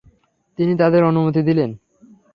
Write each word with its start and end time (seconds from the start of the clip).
তিনি 0.59 0.73
তাঁদের 0.77 1.01
অনুমতি 1.03 1.41
দিলেন। 1.41 1.69